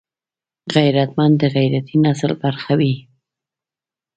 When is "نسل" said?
2.05-2.31